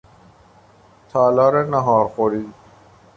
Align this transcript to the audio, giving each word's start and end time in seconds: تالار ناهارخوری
تالار 1.09 1.63
ناهارخوری 1.65 2.53